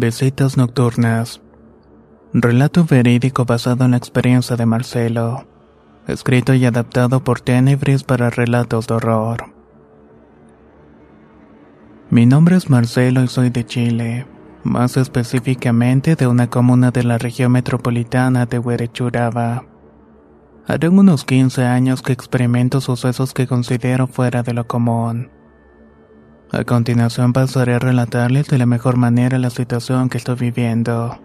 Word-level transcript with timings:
Visitas 0.00 0.56
nocturnas. 0.56 1.40
Relato 2.32 2.84
verídico 2.84 3.44
basado 3.44 3.84
en 3.84 3.90
la 3.90 3.96
experiencia 3.96 4.54
de 4.54 4.64
Marcelo. 4.64 5.48
Escrito 6.06 6.54
y 6.54 6.64
adaptado 6.66 7.24
por 7.24 7.40
Tenebris 7.40 8.04
para 8.04 8.30
relatos 8.30 8.86
de 8.86 8.94
horror. 8.94 9.52
Mi 12.10 12.26
nombre 12.26 12.54
es 12.54 12.70
Marcelo 12.70 13.24
y 13.24 13.26
soy 13.26 13.50
de 13.50 13.66
Chile, 13.66 14.28
más 14.62 14.96
específicamente 14.96 16.14
de 16.14 16.28
una 16.28 16.48
comuna 16.48 16.92
de 16.92 17.02
la 17.02 17.18
región 17.18 17.50
metropolitana 17.50 18.46
de 18.46 18.60
Huerechuraba. 18.60 19.64
Harán 20.68 20.96
unos 20.96 21.24
15 21.24 21.64
años 21.64 22.02
que 22.02 22.12
experimento 22.12 22.80
sucesos 22.80 23.34
que 23.34 23.48
considero 23.48 24.06
fuera 24.06 24.44
de 24.44 24.54
lo 24.54 24.64
común. 24.68 25.37
A 26.50 26.64
continuación 26.64 27.34
pasaré 27.34 27.74
a 27.74 27.78
relatarles 27.78 28.48
de 28.48 28.56
la 28.56 28.64
mejor 28.64 28.96
manera 28.96 29.38
la 29.38 29.50
situación 29.50 30.08
que 30.08 30.16
estoy 30.16 30.36
viviendo. 30.36 31.18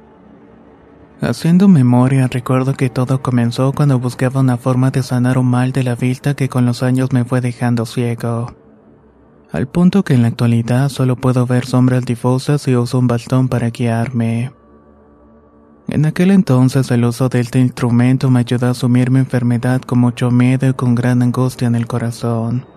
Haciendo 1.22 1.70
memoria, 1.70 2.28
recuerdo 2.28 2.74
que 2.74 2.90
todo 2.90 3.22
comenzó 3.22 3.72
cuando 3.72 3.98
buscaba 4.00 4.42
una 4.42 4.58
forma 4.58 4.92
de 4.92 5.02
sanar 5.02 5.38
un 5.38 5.46
mal 5.46 5.72
de 5.72 5.84
la 5.84 5.96
vista 5.96 6.34
que 6.34 6.50
con 6.50 6.66
los 6.66 6.84
años 6.84 7.14
me 7.14 7.24
fue 7.24 7.40
dejando 7.40 7.86
ciego. 7.86 8.54
Al 9.54 9.68
punto 9.68 10.04
que 10.04 10.14
en 10.14 10.24
la 10.24 10.28
actualidad 10.28 10.90
solo 10.90 11.16
puedo 11.16 11.46
ver 11.46 11.66
sombras 11.66 12.04
difusas 12.04 12.68
y 12.68 12.76
uso 12.76 13.00
un 13.00 13.08
bastón 13.08 13.48
para 13.48 13.70
guiarme. 13.70 14.52
En 15.88 16.06
aquel 16.06 16.32
entonces 16.32 16.92
el 16.92 17.06
uso 17.06 17.30
de 17.30 17.40
este 17.40 17.60
instrumento 17.60 18.30
me 18.30 18.42
ayudó 18.42 18.68
a 18.68 18.72
asumir 18.72 19.10
mi 19.10 19.20
enfermedad 19.20 19.82
con 19.82 20.00
mucho 20.00 20.32
miedo 20.32 20.68
y 20.68 20.74
con 20.74 20.96
gran 20.96 21.22
angustia 21.22 21.68
en 21.68 21.76
el 21.76 21.88
corazón. 21.88 22.73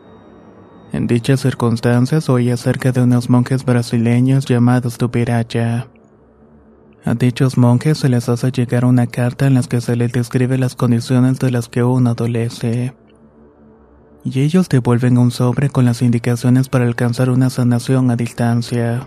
En 0.93 1.07
dichas 1.07 1.41
circunstancias 1.41 2.29
oí 2.29 2.51
acerca 2.51 2.93
de 2.93 3.03
unos 3.03 3.29
monjes 3.29 3.65
brasileños 3.65 4.47
llamados 4.47 4.99
Tupiracha. 4.99 5.89
A 7.05 7.15
dichos 7.15 7.57
monjes 7.57 7.99
se 7.99 8.09
les 8.09 8.29
hace 8.29 8.51
llegar 8.51 8.85
una 8.85 9.07
carta 9.07 9.47
en 9.47 9.55
la 9.55 9.63
que 9.63 9.81
se 9.81 9.95
les 9.95 10.13
describe 10.13 10.59
las 10.59 10.75
condiciones 10.75 11.39
de 11.39 11.51
las 11.51 11.69
que 11.69 11.85
uno 11.85 12.11
adolece. 12.11 12.97
Y 14.25 14.41
ellos 14.41 14.69
devuelven 14.69 15.19
un 15.19 15.31
sobre 15.31 15.71
con 15.71 15.85
las 15.85 16.03
indicaciones 16.03 16.69
para 16.69 16.85
alcanzar 16.85 17.31
una 17.31 17.49
sanación 17.51 18.11
a 18.11 18.17
distancia. 18.17 19.07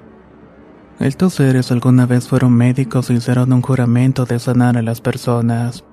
Estos 0.99 1.33
seres 1.33 1.71
alguna 1.71 2.05
vez 2.05 2.27
fueron 2.27 2.53
médicos 2.53 3.09
y 3.09 3.13
hicieron 3.13 3.51
un 3.51 3.61
juramento 3.61 4.25
de 4.25 4.39
sanar 4.39 4.77
a 4.77 4.81
las 4.81 5.01
personas, 5.01 5.83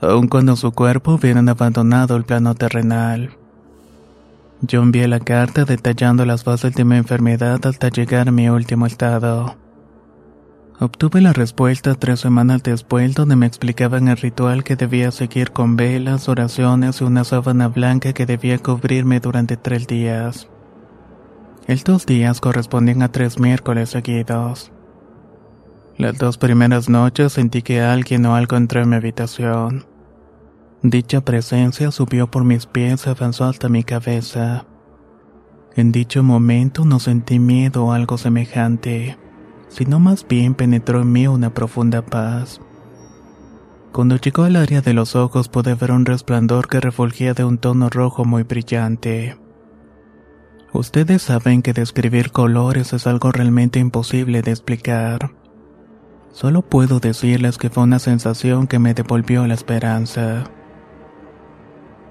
aun 0.00 0.26
cuando 0.26 0.56
su 0.56 0.72
cuerpo 0.72 1.14
hubieran 1.14 1.48
abandonado 1.48 2.16
el 2.16 2.24
plano 2.24 2.54
terrenal. 2.54 3.36
Yo 4.64 4.80
envié 4.80 5.08
la 5.08 5.18
carta 5.18 5.64
detallando 5.64 6.24
las 6.24 6.44
bases 6.44 6.72
de 6.74 6.84
mi 6.84 6.96
enfermedad 6.96 7.58
hasta 7.66 7.88
llegar 7.88 8.28
a 8.28 8.32
mi 8.32 8.48
último 8.48 8.86
estado. 8.86 9.56
Obtuve 10.78 11.20
la 11.20 11.32
respuesta 11.32 11.96
tres 11.96 12.20
semanas 12.20 12.62
después 12.62 13.14
donde 13.14 13.34
me 13.34 13.46
explicaban 13.46 14.06
el 14.06 14.16
ritual 14.16 14.62
que 14.62 14.76
debía 14.76 15.10
seguir 15.10 15.50
con 15.50 15.76
velas, 15.76 16.28
oraciones 16.28 17.00
y 17.00 17.04
una 17.04 17.24
sábana 17.24 17.66
blanca 17.68 18.12
que 18.12 18.24
debía 18.24 18.58
cubrirme 18.58 19.18
durante 19.18 19.56
tres 19.56 19.88
días. 19.88 20.48
Estos 21.66 22.06
días 22.06 22.40
correspondían 22.40 23.02
a 23.02 23.10
tres 23.10 23.40
miércoles 23.40 23.90
seguidos. 23.90 24.70
Las 25.98 26.18
dos 26.18 26.38
primeras 26.38 26.88
noches 26.88 27.32
sentí 27.32 27.62
que 27.62 27.80
alguien 27.80 28.26
o 28.26 28.36
algo 28.36 28.56
entró 28.56 28.80
en 28.80 28.90
mi 28.90 28.96
habitación. 28.96 29.91
Dicha 30.82 31.20
presencia 31.20 31.92
subió 31.92 32.28
por 32.28 32.42
mis 32.42 32.66
pies 32.66 33.06
y 33.06 33.10
avanzó 33.10 33.44
hasta 33.44 33.68
mi 33.68 33.84
cabeza. 33.84 34.66
En 35.76 35.92
dicho 35.92 36.24
momento 36.24 36.84
no 36.84 36.98
sentí 36.98 37.38
miedo 37.38 37.84
o 37.84 37.92
algo 37.92 38.18
semejante, 38.18 39.16
sino 39.68 40.00
más 40.00 40.26
bien 40.26 40.54
penetró 40.54 41.00
en 41.00 41.12
mí 41.12 41.28
una 41.28 41.54
profunda 41.54 42.04
paz. 42.04 42.60
Cuando 43.92 44.16
llegó 44.16 44.42
al 44.42 44.56
área 44.56 44.80
de 44.80 44.92
los 44.92 45.14
ojos 45.14 45.48
pude 45.48 45.74
ver 45.74 45.92
un 45.92 46.04
resplandor 46.04 46.66
que 46.66 46.80
refulgía 46.80 47.32
de 47.32 47.44
un 47.44 47.58
tono 47.58 47.88
rojo 47.88 48.24
muy 48.24 48.42
brillante. 48.42 49.36
Ustedes 50.72 51.22
saben 51.22 51.62
que 51.62 51.74
describir 51.74 52.32
colores 52.32 52.92
es 52.92 53.06
algo 53.06 53.30
realmente 53.30 53.78
imposible 53.78 54.42
de 54.42 54.50
explicar. 54.50 55.30
Solo 56.32 56.62
puedo 56.62 56.98
decirles 56.98 57.56
que 57.56 57.70
fue 57.70 57.84
una 57.84 57.98
sensación 58.00 58.66
que 58.66 58.78
me 58.80 58.94
devolvió 58.94 59.46
la 59.46 59.54
esperanza. 59.54 60.44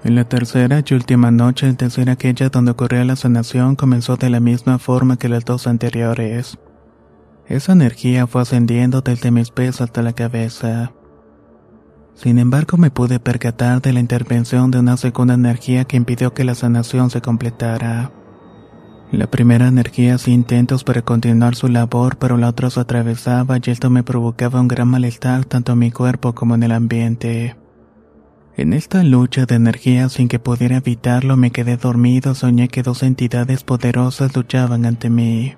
En 0.04 0.16
la 0.16 0.24
tercera 0.24 0.82
y 0.84 0.94
última 0.94 1.30
noche, 1.30 1.68
es 1.68 1.78
decir, 1.78 2.10
aquella 2.10 2.48
donde 2.48 2.72
ocurrió 2.72 3.04
la 3.04 3.14
sanación, 3.14 3.76
comenzó 3.76 4.16
de 4.16 4.30
la 4.30 4.40
misma 4.40 4.80
forma 4.80 5.16
que 5.16 5.28
las 5.28 5.44
dos 5.44 5.68
anteriores. 5.68 6.58
Esa 7.46 7.72
energía 7.72 8.26
fue 8.26 8.42
ascendiendo 8.42 9.00
desde 9.00 9.30
mis 9.30 9.50
pies 9.50 9.80
hasta 9.80 10.02
la 10.02 10.12
cabeza. 10.12 10.92
Sin 12.14 12.38
embargo, 12.38 12.78
me 12.78 12.90
pude 12.90 13.20
percatar 13.20 13.80
de 13.80 13.92
la 13.92 14.00
intervención 14.00 14.72
de 14.72 14.80
una 14.80 14.96
segunda 14.96 15.34
energía 15.34 15.84
que 15.84 15.96
impidió 15.96 16.34
que 16.34 16.44
la 16.44 16.56
sanación 16.56 17.10
se 17.10 17.20
completara. 17.20 18.10
La 19.12 19.30
primera 19.30 19.68
energía 19.68 20.14
hacía 20.16 20.34
intentos 20.34 20.82
para 20.82 21.02
continuar 21.02 21.54
su 21.54 21.68
labor, 21.68 22.16
pero 22.16 22.38
la 22.38 22.48
otra 22.48 22.70
se 22.70 22.80
atravesaba 22.80 23.58
y 23.62 23.70
esto 23.70 23.88
me 23.88 24.02
provocaba 24.02 24.60
un 24.60 24.68
gran 24.68 24.88
malestar 24.88 25.44
tanto 25.44 25.72
en 25.72 25.78
mi 25.78 25.90
cuerpo 25.90 26.34
como 26.34 26.54
en 26.54 26.62
el 26.64 26.72
ambiente. 26.72 27.61
En 28.54 28.74
esta 28.74 29.02
lucha 29.02 29.46
de 29.46 29.54
energía 29.54 30.10
sin 30.10 30.28
que 30.28 30.38
pudiera 30.38 30.76
evitarlo 30.76 31.38
me 31.38 31.50
quedé 31.50 31.78
dormido, 31.78 32.34
soñé 32.34 32.68
que 32.68 32.82
dos 32.82 33.02
entidades 33.02 33.64
poderosas 33.64 34.36
luchaban 34.36 34.84
ante 34.84 35.08
mí. 35.08 35.54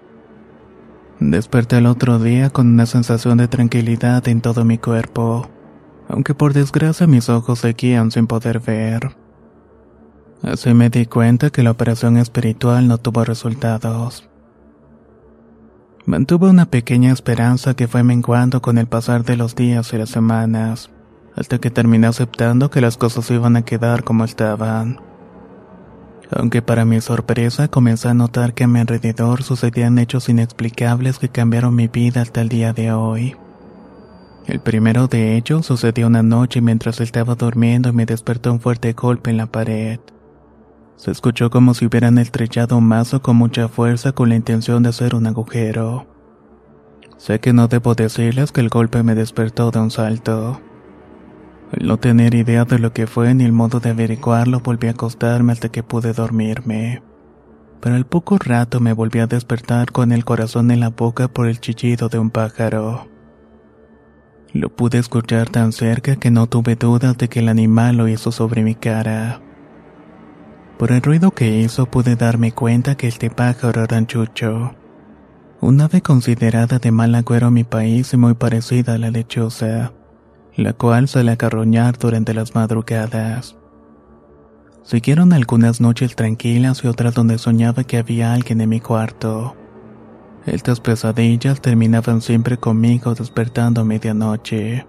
Desperté 1.19 1.79
el 1.79 1.87
otro 1.87 2.21
día 2.21 2.51
con 2.51 2.69
una 2.69 2.87
sensación 2.87 3.39
de 3.39 3.49
tranquilidad 3.49 4.27
en 4.29 4.41
todo 4.41 4.65
mi 4.65 4.79
cuerpo, 4.79 5.49
aunque 6.09 6.35
por 6.35 6.53
desgracia 6.53 7.09
mis 7.09 7.29
ojos 7.29 7.61
seguían 7.61 8.13
sin 8.13 8.29
poder 8.29 8.61
ver. 8.61 9.17
Así 10.43 10.73
me 10.73 10.89
di 10.89 11.07
cuenta 11.07 11.51
que 11.51 11.65
la 11.65 11.73
operación 11.73 12.17
espiritual 12.17 12.87
no 12.87 12.99
tuvo 12.99 13.25
resultados. 13.25 14.29
Mantuve 16.07 16.49
una 16.49 16.67
pequeña 16.67 17.13
esperanza 17.13 17.75
que 17.75 17.89
fue 17.89 18.05
menguando 18.05 18.63
con 18.63 18.79
el 18.79 18.87
pasar 18.87 19.25
de 19.25 19.37
los 19.37 19.57
días 19.57 19.93
y 19.93 19.99
las 19.99 20.11
semanas 20.11 20.91
hasta 21.37 21.59
que 21.59 21.71
terminé 21.71 22.07
aceptando 22.07 22.71
que 22.71 22.81
las 22.81 22.97
cosas 22.97 23.31
iban 23.31 23.57
a 23.57 23.63
quedar 23.63 24.05
como 24.05 24.25
estaban. 24.25 25.01
Aunque 26.31 26.63
para 26.63 26.85
mi 26.85 27.01
sorpresa 27.01 27.69
comencé 27.69 28.09
a 28.09 28.15
notar 28.15 28.55
que 28.55 28.65
a 28.65 28.69
mi 28.69 28.81
alrededor 28.81 29.43
sucedían 29.43 29.99
hechos 29.99 30.29
inexplicables 30.29 31.19
que 31.19 31.29
cambiaron 31.29 31.75
mi 31.75 31.89
vida 31.89 32.23
hasta 32.23 32.41
el 32.41 32.49
día 32.49 32.73
de 32.73 32.93
hoy. 32.93 33.37
El 34.47 34.61
primero 34.61 35.07
de 35.07 35.37
ellos 35.37 35.67
sucedió 35.67 36.07
una 36.07 36.23
noche 36.23 36.61
mientras 36.61 37.01
estaba 37.01 37.35
durmiendo 37.35 37.89
y 37.89 37.93
me 37.93 38.05
despertó 38.05 38.53
un 38.53 38.61
fuerte 38.61 38.93
golpe 38.93 39.31
en 39.31 39.39
la 39.39 39.47
pared. 39.47 40.01
Se 40.97 41.11
escuchó 41.11 41.51
como 41.51 41.75
si 41.75 41.87
hubieran 41.87 42.19
estrellado 42.19 42.77
un 42.77 42.87
mazo 42.87 43.23
con 43.23 43.37
mucha 43.37 43.69
fuerza 43.69 44.13
con 44.13 44.29
la 44.29 44.37
intención 44.37 44.83
de 44.83 44.91
hacer 44.91 45.15
un 45.15 45.27
agujero. 45.27 46.07
Sé 47.17 47.41
que 47.41 47.53
no 47.53 47.69
debo 47.69 47.95
decirles 47.95 48.53
que 48.53 48.61
el 48.61 48.69
golpe 48.69 49.03
me 49.03 49.15
despertó 49.15 49.71
de 49.71 49.81
un 49.81 49.91
salto. 49.91 50.61
Al 51.73 51.87
no 51.87 51.97
tener 51.99 52.35
idea 52.35 52.65
de 52.65 52.79
lo 52.79 52.93
que 52.93 53.07
fue 53.07 53.35
ni 53.35 53.45
el 53.45 53.53
modo 53.53 53.81
de 53.81 53.91
averiguarlo, 53.91 54.61
volví 54.61 54.89
a 54.89 54.93
acostarme 54.93 55.53
hasta 55.53 55.71
que 55.71 55.83
pude 55.83 56.13
dormirme. 56.13 57.03
pero 57.85 57.97
al 57.97 58.07
poco 58.07 58.39
rato 58.39 58.81
me 58.81 58.95
volví 58.95 59.19
a 59.19 59.27
despertar 59.27 59.93
con 59.93 60.11
el 60.11 60.25
corazón 60.25 60.71
en 60.71 60.81
la 60.81 60.89
boca 60.89 61.29
por 61.29 61.49
el 61.49 61.61
chillido 61.61 62.09
de 62.09 62.19
un 62.19 62.31
pájaro. 62.31 63.09
Lo 64.55 64.71
pude 64.71 64.97
escuchar 64.99 65.51
tan 65.51 65.71
cerca 65.73 66.17
que 66.17 66.31
no 66.31 66.47
tuve 66.47 66.77
dudas 66.77 67.19
de 67.19 67.29
que 67.29 67.41
el 67.41 67.49
animal 67.51 67.99
lo 67.99 68.09
hizo 68.09 68.33
sobre 68.33 68.63
mi 68.63 68.75
cara. 68.75 69.43
Por 70.79 70.93
el 70.93 71.03
ruido 71.03 71.33
que 71.33 71.59
hizo 71.61 71.85
pude 71.85 72.17
darme 72.17 72.53
cuenta 72.53 72.95
que 72.95 73.07
este 73.07 73.29
pájaro 73.29 73.85
era 73.85 73.99
un 73.99 74.07
chucho, 74.07 74.75
un 75.61 75.81
ave 75.83 76.01
considerada 76.01 76.79
de 76.79 76.91
mal 76.91 77.15
agüero 77.15 77.49
en 77.49 77.55
mi 77.55 77.65
país 77.65 78.15
y 78.15 78.17
muy 78.17 78.33
parecida 78.33 78.95
a 78.95 78.99
la 78.99 79.11
lechuza, 79.11 79.93
la 80.57 80.73
cual 80.73 81.09
suele 81.09 81.33
acarroñar 81.33 81.99
durante 81.99 82.35
las 82.35 82.55
madrugadas. 82.55 83.57
Siguieron 84.83 85.33
algunas 85.33 85.81
noches 85.81 86.15
tranquilas 86.15 86.85
y 86.85 86.89
otras 86.89 87.15
donde 87.15 87.39
soñaba 87.39 87.85
que 87.85 87.99
había 87.99 88.35
alguien 88.35 88.61
en 88.61 88.69
mi 88.69 88.81
cuarto. 88.81 89.57
Estas 90.47 90.81
pesadillas 90.81 91.63
terminaban 91.63 92.21
siempre 92.21 92.59
conmigo 92.59 93.15
despertando 93.15 93.81
a 93.81 93.85
medianoche. 93.85 94.87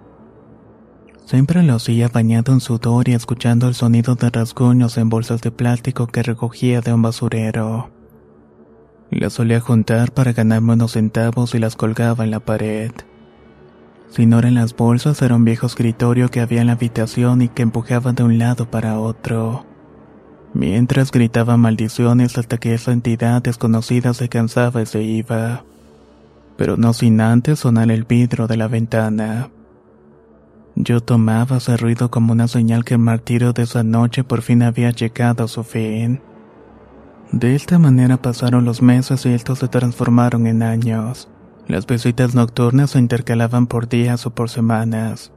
Siempre 1.25 1.63
lo 1.63 1.75
hacía 1.75 2.09
bañado 2.09 2.51
en 2.53 2.59
sudor 2.59 3.07
y 3.07 3.13
escuchando 3.13 3.67
el 3.67 3.73
sonido 3.73 4.15
de 4.15 4.29
rasguños 4.29 4.97
en 4.97 5.09
bolsas 5.09 5.41
de 5.41 5.51
plástico 5.51 6.07
que 6.07 6.23
recogía 6.23 6.81
de 6.81 6.93
un 6.93 7.01
basurero. 7.01 7.89
Las 9.09 9.33
solía 9.33 9.61
juntar 9.61 10.11
para 10.11 10.33
ganarme 10.33 10.73
unos 10.73 10.91
centavos 10.91 11.55
y 11.55 11.59
las 11.59 11.75
colgaba 11.75 12.25
en 12.25 12.31
la 12.31 12.41
pared. 12.41 12.91
Si 14.09 14.25
no 14.25 14.39
eran 14.39 14.55
las 14.55 14.75
bolsas, 14.75 15.21
era 15.21 15.35
un 15.35 15.45
viejo 15.45 15.67
escritorio 15.67 16.29
que 16.29 16.41
había 16.41 16.61
en 16.61 16.67
la 16.67 16.73
habitación 16.73 17.41
y 17.41 17.49
que 17.49 17.63
empujaba 17.63 18.13
de 18.13 18.23
un 18.23 18.37
lado 18.37 18.69
para 18.69 18.99
otro 18.99 19.65
mientras 20.55 21.11
gritaba 21.11 21.57
maldiciones 21.57 22.37
hasta 22.37 22.57
que 22.57 22.73
esa 22.73 22.93
entidad 22.93 23.41
desconocida 23.41 24.13
se 24.13 24.29
cansaba 24.29 24.81
y 24.81 24.85
se 24.85 25.03
iba, 25.03 25.65
pero 26.55 26.77
no 26.77 26.93
sin 26.93 27.19
antes 27.19 27.59
sonar 27.59 27.91
el 27.91 28.05
vidrio 28.05 28.47
de 28.47 28.55
la 28.55 28.69
ventana. 28.69 29.49
Yo 30.75 31.01
tomaba 31.01 31.57
ese 31.57 31.75
ruido 31.77 32.09
como 32.09 32.31
una 32.31 32.47
señal 32.47 32.85
que 32.85 32.95
el 32.95 33.01
martirio 33.01 33.51
de 33.51 33.63
esa 33.63 33.83
noche 33.83 34.23
por 34.23 34.41
fin 34.41 34.63
había 34.63 34.91
llegado 34.91 35.43
a 35.43 35.47
su 35.49 35.63
fin. 35.63 36.21
De 37.33 37.55
esta 37.55 37.77
manera 37.77 38.17
pasaron 38.17 38.63
los 38.63 38.81
meses 38.81 39.25
y 39.25 39.33
estos 39.33 39.59
se 39.59 39.67
transformaron 39.67 40.47
en 40.47 40.63
años. 40.63 41.27
Las 41.67 41.87
visitas 41.87 42.35
nocturnas 42.35 42.91
se 42.91 42.99
intercalaban 42.99 43.65
por 43.65 43.89
días 43.89 44.25
o 44.27 44.29
por 44.29 44.49
semanas. 44.49 45.31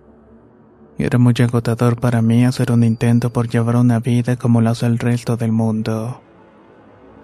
Era 0.99 1.19
muy 1.19 1.35
agotador 1.41 1.99
para 1.99 2.21
mí 2.21 2.45
hacer 2.45 2.71
un 2.71 2.85
intento 2.85 3.33
por 3.33 3.49
llevar 3.49 3.77
una 3.77 3.99
vida 4.01 4.37
como 4.37 4.61
la 4.61 4.71
hace 4.71 4.87
el 4.87 4.99
resto 4.99 5.37
del 5.37 5.53
mundo. 5.53 6.21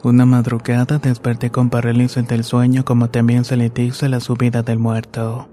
Una 0.04 0.24
madrugada 0.26 0.98
desperté 0.98 1.50
con 1.50 1.70
parálisis 1.70 2.26
del 2.28 2.44
sueño 2.44 2.84
como 2.84 3.10
también 3.10 3.44
se 3.44 3.56
le 3.56 3.70
dice 3.70 4.08
la 4.08 4.20
subida 4.20 4.62
del 4.62 4.78
muerto. 4.78 5.48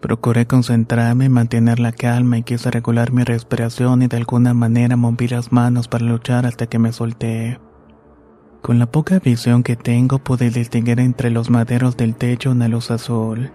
Procuré 0.00 0.46
concentrarme 0.46 1.28
mantener 1.28 1.80
la 1.80 1.92
calma 1.92 2.38
y 2.38 2.42
quise 2.42 2.70
regular 2.70 3.10
mi 3.10 3.24
respiración 3.24 4.02
y 4.02 4.06
de 4.06 4.18
alguna 4.18 4.54
manera 4.54 4.96
moví 4.96 5.28
las 5.28 5.50
manos 5.50 5.88
para 5.88 6.04
luchar 6.04 6.46
hasta 6.46 6.66
que 6.66 6.78
me 6.78 6.92
solté. 6.92 7.58
Con 8.64 8.78
la 8.78 8.86
poca 8.86 9.18
visión 9.18 9.62
que 9.62 9.76
tengo 9.76 10.20
pude 10.20 10.48
distinguir 10.48 10.98
entre 10.98 11.28
los 11.28 11.50
maderos 11.50 11.98
del 11.98 12.14
techo 12.14 12.50
una 12.50 12.66
luz 12.66 12.90
azul. 12.90 13.52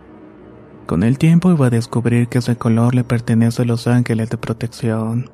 Con 0.86 1.02
el 1.02 1.18
tiempo 1.18 1.52
iba 1.52 1.66
a 1.66 1.72
descubrir 1.72 2.28
que 2.28 2.38
ese 2.38 2.58
color 2.58 2.94
le 2.94 3.04
pertenece 3.04 3.64
a 3.64 3.66
los 3.66 3.88
ángeles 3.88 4.30
de 4.30 4.38
protección. 4.38 5.32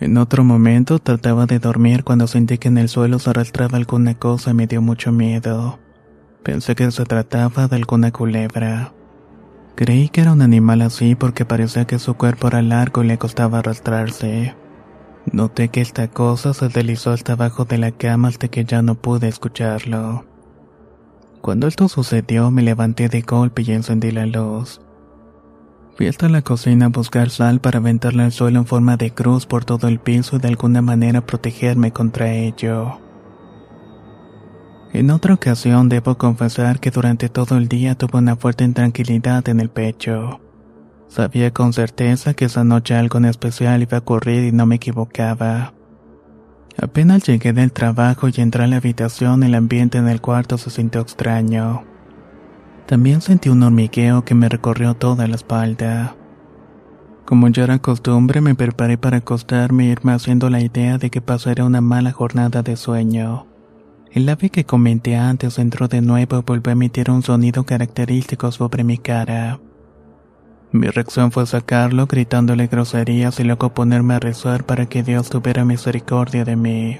En 0.00 0.18
otro 0.18 0.42
momento 0.42 0.98
trataba 0.98 1.46
de 1.46 1.60
dormir 1.60 2.02
cuando 2.02 2.26
sentí 2.26 2.58
que 2.58 2.66
en 2.66 2.78
el 2.78 2.88
suelo 2.88 3.20
se 3.20 3.30
arrastraba 3.30 3.78
alguna 3.78 4.18
cosa 4.18 4.50
y 4.50 4.54
me 4.54 4.66
dio 4.66 4.82
mucho 4.82 5.12
miedo. 5.12 5.78
Pensé 6.42 6.74
que 6.74 6.90
se 6.90 7.04
trataba 7.04 7.68
de 7.68 7.76
alguna 7.76 8.10
culebra. 8.10 8.94
Creí 9.76 10.08
que 10.08 10.22
era 10.22 10.32
un 10.32 10.42
animal 10.42 10.82
así 10.82 11.14
porque 11.14 11.44
parecía 11.44 11.84
que 11.84 12.00
su 12.00 12.14
cuerpo 12.14 12.48
era 12.48 12.62
largo 12.62 13.04
y 13.04 13.06
le 13.06 13.16
costaba 13.16 13.60
arrastrarse. 13.60 14.56
Noté 15.32 15.68
que 15.68 15.80
esta 15.80 16.08
cosa 16.08 16.54
se 16.54 16.68
deslizó 16.68 17.10
hasta 17.10 17.32
abajo 17.32 17.64
de 17.64 17.78
la 17.78 17.90
cama 17.92 18.28
hasta 18.28 18.48
que 18.48 18.64
ya 18.64 18.82
no 18.82 18.94
pude 18.94 19.28
escucharlo. 19.28 20.24
Cuando 21.40 21.66
esto 21.66 21.88
sucedió 21.88 22.50
me 22.50 22.62
levanté 22.62 23.08
de 23.08 23.22
golpe 23.22 23.62
y 23.62 23.72
encendí 23.72 24.10
la 24.10 24.26
luz. 24.26 24.80
Fui 25.96 26.08
hasta 26.08 26.28
la 26.28 26.42
cocina 26.42 26.86
a 26.86 26.88
buscar 26.88 27.30
sal 27.30 27.60
para 27.60 27.78
aventarla 27.78 28.24
al 28.24 28.32
suelo 28.32 28.58
en 28.58 28.66
forma 28.66 28.96
de 28.96 29.12
cruz 29.12 29.46
por 29.46 29.64
todo 29.64 29.86
el 29.88 30.00
piso 30.00 30.36
y 30.36 30.38
de 30.40 30.48
alguna 30.48 30.82
manera 30.82 31.20
protegerme 31.24 31.92
contra 31.92 32.32
ello. 32.32 32.98
En 34.92 35.10
otra 35.10 35.34
ocasión 35.34 35.88
debo 35.88 36.16
confesar 36.16 36.80
que 36.80 36.90
durante 36.90 37.28
todo 37.28 37.56
el 37.56 37.68
día 37.68 37.94
tuve 37.94 38.18
una 38.18 38.36
fuerte 38.36 38.64
intranquilidad 38.64 39.48
en 39.48 39.60
el 39.60 39.68
pecho. 39.68 40.40
Sabía 41.14 41.52
con 41.52 41.72
certeza 41.72 42.34
que 42.34 42.46
esa 42.46 42.64
noche 42.64 42.96
algo 42.96 43.18
en 43.18 43.26
especial 43.26 43.80
iba 43.82 43.98
a 43.98 44.00
ocurrir 44.00 44.42
y 44.42 44.50
no 44.50 44.66
me 44.66 44.74
equivocaba. 44.74 45.72
Apenas 46.76 47.22
llegué 47.22 47.52
del 47.52 47.70
trabajo 47.70 48.26
y 48.26 48.32
entré 48.38 48.64
a 48.64 48.66
la 48.66 48.78
habitación, 48.78 49.44
el 49.44 49.54
ambiente 49.54 49.98
en 49.98 50.08
el 50.08 50.20
cuarto 50.20 50.58
se 50.58 50.70
sintió 50.70 51.02
extraño. 51.02 51.84
También 52.86 53.20
sentí 53.20 53.48
un 53.48 53.62
hormigueo 53.62 54.24
que 54.24 54.34
me 54.34 54.48
recorrió 54.48 54.94
toda 54.94 55.28
la 55.28 55.36
espalda. 55.36 56.16
Como 57.24 57.46
ya 57.46 57.62
era 57.62 57.78
costumbre, 57.78 58.40
me 58.40 58.56
preparé 58.56 58.98
para 58.98 59.18
acostarme 59.18 59.84
y 59.84 59.90
irme 59.90 60.14
haciendo 60.14 60.50
la 60.50 60.62
idea 60.62 60.98
de 60.98 61.10
que 61.10 61.20
pasaría 61.20 61.64
una 61.64 61.80
mala 61.80 62.10
jornada 62.10 62.64
de 62.64 62.74
sueño. 62.74 63.46
El 64.10 64.28
ave 64.28 64.50
que 64.50 64.64
comenté 64.64 65.14
antes 65.14 65.60
entró 65.60 65.86
de 65.86 66.00
nuevo 66.00 66.40
y 66.40 66.42
volvió 66.42 66.70
a 66.70 66.72
emitir 66.72 67.08
un 67.08 67.22
sonido 67.22 67.62
característico 67.62 68.50
sobre 68.50 68.82
mi 68.82 68.98
cara. 68.98 69.60
Mi 70.74 70.88
reacción 70.88 71.30
fue 71.30 71.46
sacarlo 71.46 72.08
gritándole 72.08 72.66
groserías 72.66 73.38
y 73.38 73.44
luego 73.44 73.72
ponerme 73.72 74.14
a 74.14 74.18
rezar 74.18 74.64
para 74.64 74.86
que 74.86 75.04
Dios 75.04 75.30
tuviera 75.30 75.64
misericordia 75.64 76.44
de 76.44 76.56
mí. 76.56 76.98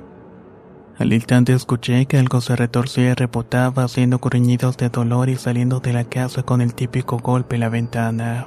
Al 0.96 1.12
instante 1.12 1.52
escuché 1.54 2.06
que 2.06 2.18
algo 2.18 2.40
se 2.40 2.54
retorcía 2.54 3.10
y 3.10 3.14
rebotaba 3.14 3.82
haciendo 3.82 4.20
gruñidos 4.20 4.76
de 4.76 4.90
dolor 4.90 5.28
y 5.28 5.34
saliendo 5.34 5.80
de 5.80 5.92
la 5.92 6.04
casa 6.04 6.44
con 6.44 6.60
el 6.60 6.72
típico 6.72 7.18
golpe 7.18 7.56
en 7.56 7.62
la 7.62 7.68
ventana. 7.68 8.46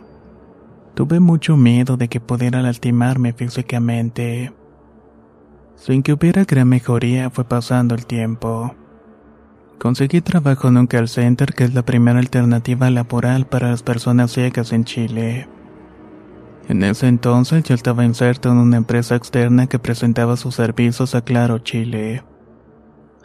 Tuve 0.95 1.19
mucho 1.19 1.57
miedo 1.57 1.97
de 1.97 2.07
que 2.07 2.21
pudiera 2.21 2.61
lastimarme 2.61 3.33
físicamente. 3.33 4.53
Sin 5.75 6.03
que 6.03 6.13
hubiera 6.13 6.45
gran 6.45 6.69
mejoría 6.69 7.29
fue 7.31 7.43
pasando 7.43 7.95
el 7.95 8.05
tiempo. 8.05 8.75
Conseguí 9.79 10.21
trabajo 10.21 10.69
en 10.69 10.77
un 10.77 10.87
call 10.87 11.07
center 11.07 11.53
que 11.53 11.63
es 11.63 11.73
la 11.75 11.85
primera 11.85 12.17
alternativa 12.17 12.89
laboral 12.89 13.45
para 13.45 13.69
las 13.69 13.83
personas 13.83 14.31
ciegas 14.31 14.73
en 14.73 14.85
Chile. 14.85 15.47
En 16.67 16.83
ese 16.83 17.07
entonces 17.07 17.63
yo 17.63 17.75
estaba 17.75 18.03
inserto 18.03 18.49
en 18.51 18.57
una 18.57 18.77
empresa 18.77 19.15
externa 19.15 19.67
que 19.67 19.79
presentaba 19.79 20.35
sus 20.35 20.55
servicios 20.55 21.13
a 21.13 21.21
Claro 21.21 21.59
Chile. 21.59 22.23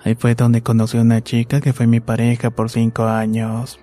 Ahí 0.05 0.15
fue 0.15 0.35
donde 0.35 0.63
conocí 0.63 0.99
a 0.99 1.03
una 1.03 1.23
chica 1.23 1.61
que 1.61 1.73
fue 1.73 1.87
mi 1.87 2.01
pareja 2.01 2.51
por 2.51 2.71
cinco 2.71 3.05
años. 3.05 3.81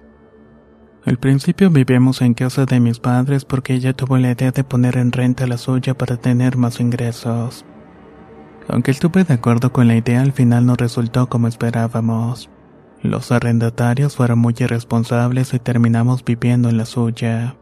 Al 1.05 1.17
principio 1.17 1.71
vivimos 1.71 2.21
en 2.21 2.35
casa 2.35 2.65
de 2.65 2.79
mis 2.79 2.99
padres 2.99 3.45
porque 3.45 3.73
ella 3.73 3.93
tuvo 3.93 4.17
la 4.17 4.31
idea 4.31 4.51
de 4.51 4.63
poner 4.63 4.97
en 4.97 5.11
renta 5.11 5.47
la 5.47 5.57
suya 5.57 5.97
para 5.97 6.17
tener 6.17 6.55
más 6.55 6.79
ingresos. 6.79 7.65
Aunque 8.67 8.91
estuve 8.91 9.23
de 9.23 9.33
acuerdo 9.33 9.73
con 9.73 9.87
la 9.87 9.95
idea, 9.95 10.21
al 10.21 10.33
final 10.33 10.65
no 10.65 10.75
resultó 10.75 11.27
como 11.27 11.47
esperábamos. 11.47 12.49
Los 13.01 13.31
arrendatarios 13.31 14.17
fueron 14.17 14.39
muy 14.39 14.53
irresponsables 14.57 15.53
y 15.53 15.59
terminamos 15.59 16.25
viviendo 16.25 16.67
en 16.67 16.77
la 16.77 16.85
suya. 16.85 17.55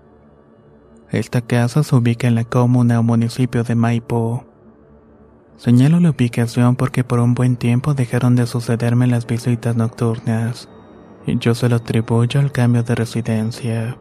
Esta 1.12 1.42
casa 1.42 1.84
se 1.84 1.96
ubica 1.96 2.28
en 2.28 2.36
la 2.36 2.44
comuna 2.44 3.00
o 3.00 3.04
municipio 3.04 3.64
de 3.64 3.76
Maipo. 3.76 4.46
Señalo 5.56 6.00
la 6.00 6.10
ubicación 6.10 6.76
porque 6.76 7.04
por 7.04 7.20
un 7.20 7.36
buen 7.36 7.56
tiempo 7.56 7.94
dejaron 7.94 8.36
de 8.36 8.48
sucederme 8.48 9.06
las 9.08 9.28
visitas 9.28 9.76
nocturnas, 9.76 10.70
y 11.26 11.38
yo 11.38 11.54
se 11.56 11.70
lo 11.70 11.78
atribuyo 11.78 12.40
al 12.40 12.52
cambio 12.52 12.84
de 12.84 12.96
residencia. 12.96 13.98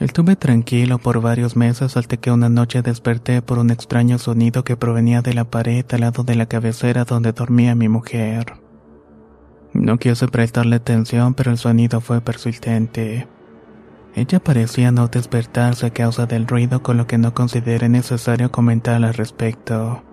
Estuve 0.00 0.36
tranquilo 0.36 0.98
por 0.98 1.20
varios 1.20 1.54
meses 1.54 1.96
hasta 1.96 2.16
que 2.16 2.30
una 2.30 2.48
noche 2.48 2.82
desperté 2.82 3.42
por 3.42 3.58
un 3.58 3.70
extraño 3.70 4.18
sonido 4.18 4.64
que 4.64 4.76
provenía 4.76 5.22
de 5.22 5.34
la 5.34 5.44
pared 5.44 5.84
al 5.92 6.00
lado 6.00 6.24
de 6.24 6.34
la 6.34 6.46
cabecera 6.46 7.04
donde 7.04 7.32
dormía 7.32 7.74
mi 7.74 7.88
mujer. 7.88 8.63
No 9.74 9.98
quise 9.98 10.28
prestarle 10.28 10.76
atención, 10.76 11.34
pero 11.34 11.50
el 11.50 11.58
sonido 11.58 12.00
fue 12.00 12.20
persistente. 12.20 13.26
Ella 14.14 14.38
parecía 14.38 14.92
no 14.92 15.08
despertarse 15.08 15.86
a 15.86 15.90
causa 15.90 16.26
del 16.26 16.46
ruido, 16.46 16.82
con 16.82 16.96
lo 16.96 17.08
que 17.08 17.18
no 17.18 17.34
consideré 17.34 17.88
necesario 17.88 18.52
comentar 18.52 19.02
al 19.02 19.12
respecto. 19.12 20.04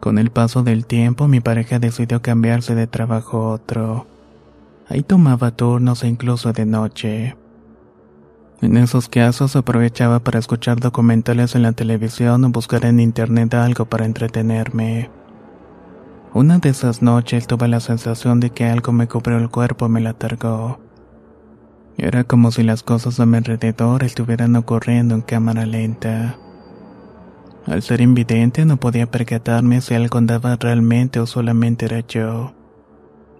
Con 0.00 0.18
el 0.18 0.30
paso 0.30 0.64
del 0.64 0.84
tiempo, 0.84 1.28
mi 1.28 1.38
pareja 1.38 1.78
decidió 1.78 2.20
cambiarse 2.20 2.74
de 2.74 2.88
trabajo 2.88 3.38
a 3.38 3.50
otro. 3.52 4.06
Ahí 4.88 5.04
tomaba 5.04 5.52
turnos 5.52 6.02
e 6.02 6.08
incluso 6.08 6.52
de 6.52 6.66
noche. 6.66 7.36
En 8.60 8.76
esos 8.76 9.08
casos 9.08 9.54
aprovechaba 9.54 10.18
para 10.18 10.40
escuchar 10.40 10.80
documentales 10.80 11.54
en 11.54 11.62
la 11.62 11.72
televisión 11.72 12.44
o 12.44 12.50
buscar 12.50 12.84
en 12.84 12.98
internet 12.98 13.54
algo 13.54 13.84
para 13.84 14.04
entretenerme. 14.04 15.21
Una 16.34 16.58
de 16.58 16.70
esas 16.70 17.02
noches 17.02 17.46
tuve 17.46 17.68
la 17.68 17.80
sensación 17.80 18.40
de 18.40 18.48
que 18.48 18.64
algo 18.64 18.92
me 18.92 19.06
cubrió 19.06 19.36
el 19.36 19.50
cuerpo 19.50 19.84
y 19.84 19.90
me 19.90 20.00
la 20.00 20.14
targó. 20.14 20.80
Era 21.98 22.24
como 22.24 22.50
si 22.50 22.62
las 22.62 22.82
cosas 22.82 23.20
a 23.20 23.26
mi 23.26 23.36
alrededor 23.36 24.02
estuvieran 24.02 24.56
ocurriendo 24.56 25.14
en 25.14 25.20
cámara 25.20 25.66
lenta. 25.66 26.38
Al 27.66 27.82
ser 27.82 28.00
invidente 28.00 28.64
no 28.64 28.78
podía 28.78 29.10
percatarme 29.10 29.82
si 29.82 29.94
algo 29.94 30.16
andaba 30.16 30.56
realmente 30.56 31.20
o 31.20 31.26
solamente 31.26 31.84
era 31.84 32.00
yo. 32.00 32.54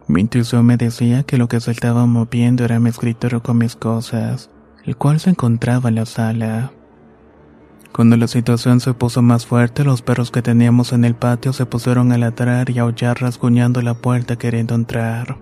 Mi 0.07 0.21
intuición 0.21 0.67
me 0.67 0.77
decía 0.77 1.23
que 1.23 1.39
lo 1.39 1.49
que 1.49 1.61
se 1.61 1.71
estaba 1.71 2.05
moviendo 2.05 2.63
era 2.63 2.79
mi 2.79 2.91
escritorio 2.91 3.43
con 3.43 3.57
mis 3.57 3.75
cosas, 3.75 4.51
el 4.85 4.99
cual 4.99 5.19
se 5.19 5.31
encontraba 5.31 5.89
en 5.89 5.95
la 5.95 6.05
sala. 6.05 6.73
Cuando 7.93 8.17
la 8.17 8.27
situación 8.27 8.81
se 8.81 8.95
puso 8.95 9.21
más 9.21 9.45
fuerte, 9.45 9.85
los 9.85 10.01
perros 10.01 10.31
que 10.31 10.41
teníamos 10.41 10.95
en 10.95 11.05
el 11.05 11.15
patio 11.15 11.53
se 11.53 11.67
pusieron 11.67 12.11
a 12.13 12.17
ladrar 12.17 12.71
y 12.71 12.79
a 12.79 12.83
aullar 12.83 13.21
rasguñando 13.21 13.83
la 13.83 13.93
puerta 13.93 14.37
queriendo 14.37 14.75
entrar. 14.75 15.37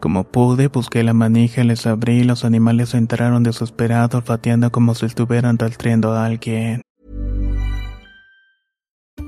Como 0.00 0.24
pude, 0.24 0.66
busqué 0.66 1.04
la 1.04 1.12
manija, 1.12 1.62
les 1.62 1.86
abrí 1.86 2.20
y 2.20 2.24
los 2.24 2.44
animales 2.44 2.92
entraron 2.94 3.44
desesperados 3.44 4.16
olfateando 4.16 4.72
como 4.72 4.96
si 4.96 5.06
estuvieran 5.06 5.58
rastreando 5.58 6.12
a 6.12 6.26
alguien. 6.26 6.82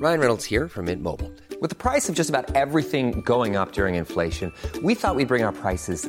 Ryan 0.00 0.18
Reynolds 0.18 0.44
here 0.44 0.68
from 0.68 0.86
Mint 0.86 1.02
Mobile. 1.02 1.30
With 1.60 1.68
the 1.68 1.76
price 1.76 2.08
of 2.08 2.16
just 2.16 2.30
about 2.30 2.50
everything 2.56 3.22
going 3.24 3.54
up 3.54 3.72
during 3.72 3.94
inflation, 3.94 4.52
we 4.82 4.94
thought 4.94 5.14
we'd 5.14 5.28
bring 5.28 5.44
our 5.44 5.52
prices 5.52 6.08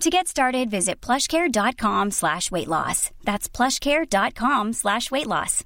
To 0.00 0.10
get 0.10 0.28
started, 0.28 0.70
visit 0.70 1.00
plushcare.com 1.00 2.12
slash 2.12 2.52
weight 2.52 2.68
loss. 2.68 3.10
That's 3.24 3.48
plushcare.com 3.48 4.72
slash 4.72 5.10
weight 5.10 5.26
loss. 5.26 5.64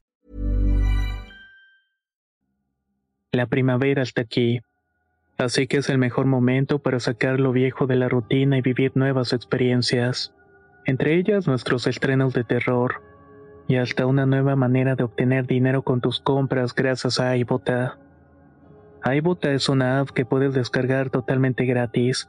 La 3.31 3.47
primavera 3.47 4.03
está 4.03 4.23
aquí, 4.23 4.61
así 5.37 5.67
que 5.67 5.79
es 5.79 5.91
el 5.91 5.99
mejor 5.99 6.25
momento 6.25 6.79
para 6.79 6.99
sacar 6.99 7.41
lo 7.41 7.53
viejo 7.53 7.87
de 7.87 7.97
la 7.97 8.09
rutina 8.09 8.57
y 8.57 8.63
vivir 8.63 8.93
nuevas 8.95 9.35
experiencias, 9.35 10.33
entre 10.87 11.17
ellas 11.17 11.47
nuestros 11.47 11.87
estrenos 11.87 12.33
de 12.33 12.45
terror, 12.45 13.03
y 13.69 13.77
hasta 13.77 14.07
una 14.07 14.25
nueva 14.25 14.57
manera 14.57 14.97
de 14.97 15.05
obtener 15.05 15.47
dinero 15.47 15.83
con 15.83 16.01
tus 16.01 16.21
compras 16.21 16.75
gracias 16.75 17.21
a 17.21 17.37
iBota. 17.37 17.99
iBota 19.05 19.53
es 19.53 19.69
una 19.69 20.01
app 20.01 20.09
que 20.11 20.25
puedes 20.25 20.55
descargar 20.55 21.11
totalmente 21.11 21.67
gratis 21.67 22.29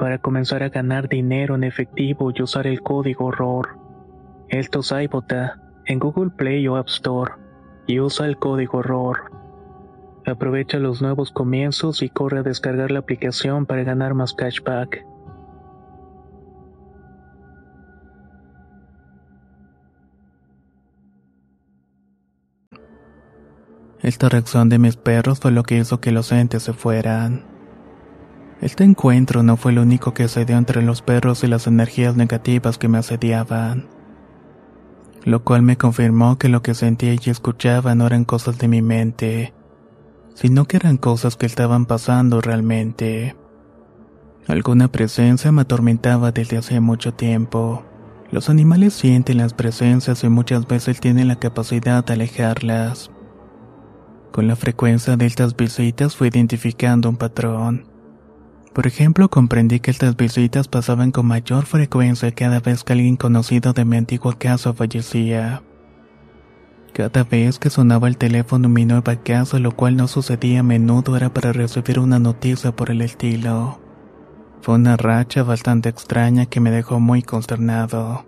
para 0.00 0.16
comenzar 0.16 0.62
a 0.62 0.70
ganar 0.70 1.10
dinero 1.10 1.54
en 1.56 1.62
efectivo 1.62 2.32
y 2.34 2.40
usar 2.40 2.66
el 2.66 2.80
código 2.80 3.30
ROR. 3.30 3.76
Esto 4.48 4.80
es 4.80 4.90
iBota 4.92 5.60
en 5.84 5.98
Google 5.98 6.30
Play 6.30 6.66
o 6.68 6.76
App 6.76 6.88
Store 6.88 7.34
y 7.86 8.00
usa 8.00 8.24
el 8.24 8.38
código 8.38 8.82
ROR. 8.82 9.30
Aprovecha 10.24 10.78
los 10.78 11.02
nuevos 11.02 11.30
comienzos 11.30 12.00
y 12.00 12.08
corre 12.08 12.38
a 12.38 12.42
descargar 12.42 12.90
la 12.90 13.00
aplicación 13.00 13.66
para 13.66 13.84
ganar 13.84 14.14
más 14.14 14.32
cashback. 14.32 15.04
Esta 24.00 24.30
reacción 24.30 24.70
de 24.70 24.78
mis 24.78 24.96
perros 24.96 25.40
fue 25.40 25.50
lo 25.50 25.62
que 25.62 25.76
hizo 25.76 26.00
que 26.00 26.10
los 26.10 26.32
entes 26.32 26.62
se 26.62 26.72
fueran. 26.72 27.49
Este 28.60 28.84
encuentro 28.84 29.42
no 29.42 29.56
fue 29.56 29.72
el 29.72 29.78
único 29.78 30.12
que 30.12 30.28
se 30.28 30.44
dio 30.44 30.58
entre 30.58 30.82
los 30.82 31.00
perros 31.00 31.44
y 31.44 31.46
las 31.46 31.66
energías 31.66 32.16
negativas 32.16 32.76
que 32.76 32.88
me 32.88 32.98
asediaban, 32.98 33.86
lo 35.24 35.42
cual 35.44 35.62
me 35.62 35.78
confirmó 35.78 36.36
que 36.36 36.50
lo 36.50 36.60
que 36.60 36.74
sentía 36.74 37.14
y 37.14 37.30
escuchaba 37.30 37.94
no 37.94 38.06
eran 38.06 38.26
cosas 38.26 38.58
de 38.58 38.68
mi 38.68 38.82
mente, 38.82 39.54
sino 40.34 40.66
que 40.66 40.76
eran 40.76 40.98
cosas 40.98 41.36
que 41.36 41.46
estaban 41.46 41.86
pasando 41.86 42.42
realmente. 42.42 43.34
Alguna 44.46 44.88
presencia 44.88 45.52
me 45.52 45.62
atormentaba 45.62 46.30
desde 46.30 46.58
hace 46.58 46.80
mucho 46.80 47.14
tiempo. 47.14 47.82
Los 48.30 48.50
animales 48.50 48.92
sienten 48.92 49.38
las 49.38 49.54
presencias 49.54 50.22
y 50.22 50.28
muchas 50.28 50.66
veces 50.66 51.00
tienen 51.00 51.28
la 51.28 51.36
capacidad 51.36 52.04
de 52.04 52.12
alejarlas. 52.12 53.10
Con 54.32 54.48
la 54.48 54.56
frecuencia 54.56 55.16
de 55.16 55.24
estas 55.24 55.56
visitas 55.56 56.14
fui 56.14 56.28
identificando 56.28 57.08
un 57.08 57.16
patrón. 57.16 57.89
Por 58.72 58.86
ejemplo, 58.86 59.28
comprendí 59.28 59.80
que 59.80 59.90
estas 59.90 60.16
visitas 60.16 60.68
pasaban 60.68 61.10
con 61.10 61.26
mayor 61.26 61.66
frecuencia 61.66 62.30
cada 62.32 62.60
vez 62.60 62.84
que 62.84 62.92
alguien 62.92 63.16
conocido 63.16 63.72
de 63.72 63.84
mi 63.84 63.96
antigua 63.96 64.38
casa 64.38 64.72
fallecía. 64.72 65.62
Cada 66.92 67.24
vez 67.24 67.58
que 67.58 67.70
sonaba 67.70 68.06
el 68.06 68.16
teléfono 68.16 68.68
en 68.68 68.72
mi 68.72 68.84
nueva 68.84 69.16
casa, 69.16 69.58
lo 69.58 69.72
cual 69.72 69.96
no 69.96 70.06
sucedía 70.06 70.60
a 70.60 70.62
menudo, 70.62 71.16
era 71.16 71.34
para 71.34 71.52
recibir 71.52 71.98
una 71.98 72.20
noticia 72.20 72.70
por 72.70 72.90
el 72.90 73.02
estilo. 73.02 73.80
Fue 74.62 74.76
una 74.76 74.96
racha 74.96 75.42
bastante 75.42 75.88
extraña 75.88 76.46
que 76.46 76.60
me 76.60 76.70
dejó 76.70 77.00
muy 77.00 77.22
consternado. 77.22 78.24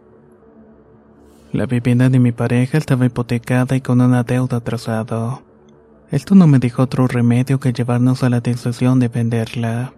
La 1.53 1.67
vivienda 1.67 2.09
de 2.09 2.19
mi 2.19 2.33
pareja 2.33 2.79
estaba 2.79 3.07
hipotecada 3.07 3.77
y 3.77 3.81
con 3.81 4.01
una 4.01 4.25
deuda 4.25 4.57
atrasado. 4.57 5.43
Esto 6.11 6.35
no 6.35 6.47
me 6.47 6.59
dejó 6.59 6.83
otro 6.83 7.07
remedio 7.07 7.61
que 7.61 7.73
llevarnos 7.73 8.25
a 8.25 8.31
la 8.31 8.41
decisión 8.41 8.99
de 8.99 9.09
venderla. 9.09 9.93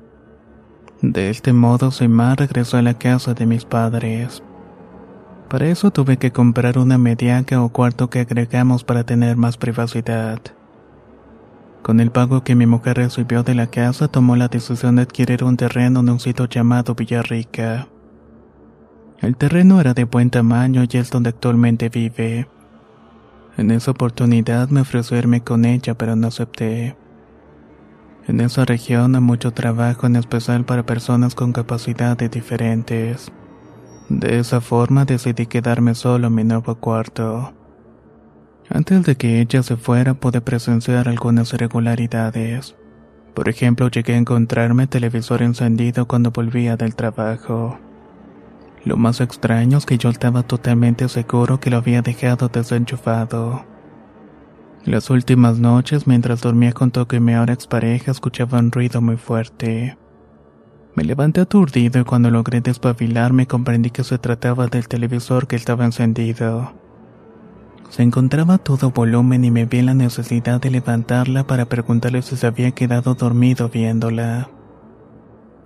De 1.03 1.31
este 1.31 1.53
modo, 1.53 1.91
Semar 1.91 2.39
regresó 2.39 2.77
a 2.77 2.83
la 2.83 2.95
casa 2.95 3.35
de 3.35 3.47
mis 3.47 3.65
padres. 3.65 4.43
Para 5.49 5.67
eso 5.67 5.91
tuve 5.91 6.17
que 6.17 6.33
comprar 6.33 6.79
una 6.79 6.99
mediaca 6.99 7.63
o 7.63 7.69
cuarto 7.69 8.11
que 8.11 8.21
agregamos 8.21 8.85
para 8.85 9.05
tener 9.05 9.37
más 9.37 9.57
privacidad. 9.57 10.41
Con 11.83 12.01
el 12.01 12.11
pago 12.11 12.43
que 12.43 12.55
mi 12.55 12.67
mujer 12.67 12.97
recibió 12.97 13.43
de 13.43 13.55
la 13.55 13.67
casa, 13.67 14.09
tomó 14.09 14.37
la 14.37 14.49
decisión 14.49 14.97
de 14.97 15.03
adquirir 15.03 15.45
un 15.45 15.57
terreno 15.59 16.01
en 16.01 16.09
un 16.09 16.19
sitio 16.19 16.47
llamado 16.47 16.95
Villarrica. 16.95 17.89
El 19.21 19.37
terreno 19.37 19.81
era 19.81 19.93
de 19.95 20.05
buen 20.05 20.31
tamaño 20.31 20.85
y 20.91 20.97
es 20.97 21.11
donde 21.11 21.29
actualmente 21.29 21.91
vive. 21.91 22.49
En 23.57 23.71
esa 23.71 23.91
oportunidad 23.91 24.71
me 24.71 24.81
ofreció 24.81 25.19
irme 25.19 25.43
con 25.43 25.65
ella, 25.65 25.95
pero 25.95 26.17
no 26.17 26.29
acepté. 26.29 26.97
En 28.27 28.41
esa 28.41 28.65
región 28.65 29.15
hay 29.15 29.21
mucho 29.21 29.53
trabajo, 29.53 30.07
en 30.07 30.17
especial 30.17 30.65
para 30.65 30.87
personas 30.87 31.35
con 31.35 31.53
capacidades 31.53 32.31
diferentes. 32.31 33.31
De 34.09 34.39
esa 34.39 34.61
forma 34.61 35.05
decidí 35.05 35.47
quedarme 35.47 35.95
solo 35.95 36.29
en 36.29 36.35
mi 36.35 36.45
nuevo 36.45 36.75
cuarto. 36.77 37.53
Antes 38.71 39.05
de 39.05 39.17
que 39.17 39.41
ella 39.41 39.63
se 39.63 39.77
fuera 39.77 40.15
pude 40.15 40.41
presenciar 40.41 41.09
algunas 41.09 41.53
irregularidades. 41.53 42.75
Por 43.35 43.49
ejemplo, 43.49 43.89
llegué 43.89 44.15
a 44.15 44.19
encontrarme 44.19 44.87
televisor 44.87 45.43
encendido 45.43 46.07
cuando 46.07 46.31
volvía 46.31 46.77
del 46.77 46.95
trabajo. 46.95 47.79
Lo 48.85 48.97
más 48.97 49.21
extraño 49.21 49.79
es 49.79 49.87
que 49.87 49.99
yo 49.99 50.09
estaba 50.09 50.43
totalmente 50.45 51.09
seguro 51.09 51.61
que 51.61 51.71
lo 51.71 51.79
había 51.79 52.01
dejado 52.01 52.49
desenchufado. 52.49 53.65
Las 54.87 55.09
últimas 55.09 55.59
noches, 55.59 56.07
mientras 56.07 56.43
dormía 56.43 56.73
junto 56.77 57.09
con 57.09 57.25
mi 57.25 57.33
ahora 57.33 57.55
expareja, 57.55 58.11
escuchaba 58.11 58.59
un 58.59 58.71
ruido 58.71 59.01
muy 59.01 59.17
fuerte. 59.17 59.97
Me 60.95 61.05
levanté 61.05 61.41
aturdido 61.41 62.01
y 62.01 62.05
cuando 62.05 62.31
logré 62.31 62.61
despabilarme 62.61 63.47
comprendí 63.47 63.91
que 63.91 64.05
se 64.05 64.19
trataba 64.19 64.67
del 64.67 64.87
televisor 64.87 65.47
que 65.47 65.57
estaba 65.57 65.87
encendido. 65.87 66.75
Se 67.89 68.03
encontraba 68.03 68.55
a 68.55 68.59
todo 68.59 68.91
volumen 68.91 69.45
y 69.45 69.51
me 69.51 69.65
vi 69.65 69.81
la 69.81 69.95
necesidad 69.95 70.61
de 70.61 70.71
levantarla 70.71 71.47
para 71.47 71.65
preguntarle 71.65 72.21
si 72.21 72.37
se 72.37 72.47
había 72.47 72.73
quedado 72.73 73.15
dormido 73.15 73.71
viéndola. 73.71 74.51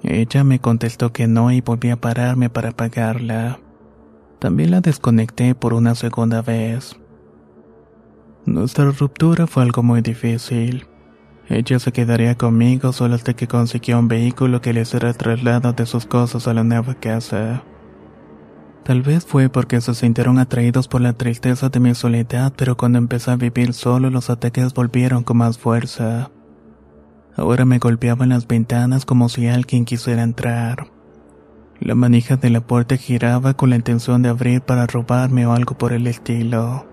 Ella 0.04 0.44
me 0.44 0.60
contestó 0.60 1.12
que 1.12 1.26
no 1.26 1.50
y 1.50 1.60
volví 1.60 1.90
a 1.90 2.00
pararme 2.00 2.50
para 2.50 2.68
apagarla. 2.68 3.58
También 4.38 4.70
la 4.70 4.80
desconecté 4.80 5.56
por 5.56 5.74
una 5.74 5.96
segunda 5.96 6.40
vez. 6.40 6.96
Nuestra 8.46 8.90
ruptura 8.90 9.46
fue 9.46 9.62
algo 9.62 9.82
muy 9.82 10.00
difícil. 10.00 10.86
Ella 11.48 11.78
se 11.78 11.92
quedaría 11.92 12.36
conmigo 12.36 12.92
solo 12.92 13.14
hasta 13.14 13.34
que 13.34 13.48
consiguió 13.48 13.98
un 13.98 14.08
vehículo 14.08 14.60
que 14.60 14.72
le 14.72 14.82
hiciera 14.82 15.12
traslado 15.14 15.72
de 15.72 15.86
sus 15.86 16.06
cosas 16.06 16.46
a 16.46 16.54
la 16.54 16.64
nueva 16.64 16.94
casa. 16.94 17.62
Tal 18.84 19.02
vez 19.02 19.26
fue 19.26 19.48
porque 19.48 19.80
se 19.80 19.94
sintieron 19.94 20.38
atraídos 20.38 20.88
por 20.88 21.00
la 21.00 21.12
tristeza 21.12 21.68
de 21.68 21.80
mi 21.80 21.94
soledad, 21.94 22.52
pero 22.56 22.76
cuando 22.76 22.98
empecé 22.98 23.30
a 23.30 23.36
vivir 23.36 23.74
solo 23.74 24.08
los 24.08 24.30
ataques 24.30 24.72
volvieron 24.72 25.24
con 25.24 25.38
más 25.38 25.58
fuerza. 25.58 26.30
Ahora 27.36 27.64
me 27.64 27.78
golpeaban 27.78 28.30
las 28.30 28.46
ventanas 28.46 29.04
como 29.04 29.28
si 29.28 29.46
alguien 29.46 29.84
quisiera 29.84 30.22
entrar. 30.22 30.86
La 31.80 31.94
manija 31.94 32.36
de 32.36 32.50
la 32.50 32.60
puerta 32.60 32.96
giraba 32.96 33.54
con 33.54 33.70
la 33.70 33.76
intención 33.76 34.22
de 34.22 34.30
abrir 34.30 34.62
para 34.62 34.86
robarme 34.86 35.46
o 35.46 35.52
algo 35.52 35.78
por 35.78 35.92
el 35.92 36.06
estilo. 36.06 36.86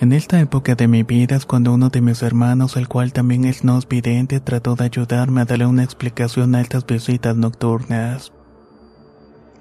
En 0.00 0.14
esta 0.14 0.40
época 0.40 0.74
de 0.76 0.88
mi 0.88 1.02
vida 1.02 1.36
es 1.36 1.44
cuando 1.44 1.74
uno 1.74 1.90
de 1.90 2.00
mis 2.00 2.22
hermanos, 2.22 2.78
el 2.78 2.88
cual 2.88 3.12
también 3.12 3.44
es 3.44 3.64
no 3.64 3.78
vidente, 3.80 4.40
trató 4.40 4.74
de 4.74 4.84
ayudarme 4.84 5.42
a 5.42 5.44
darle 5.44 5.66
una 5.66 5.84
explicación 5.84 6.54
a 6.54 6.62
estas 6.62 6.86
visitas 6.86 7.36
nocturnas. 7.36 8.32